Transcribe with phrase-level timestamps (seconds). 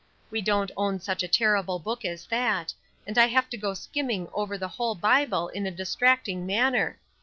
[0.31, 2.73] We don't own such a terrible book as that,
[3.05, 6.97] and I have to go skimming over the whole Bible in a distracting manner.